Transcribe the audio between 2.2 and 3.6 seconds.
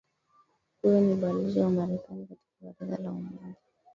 katika baraza la umoja